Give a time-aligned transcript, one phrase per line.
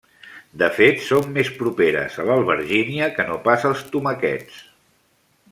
[0.61, 4.65] De fet són més properes a l'albergínia que no pas als tomàquets.